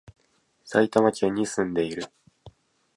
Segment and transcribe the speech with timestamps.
[0.65, 2.07] 埼玉県に住んでいる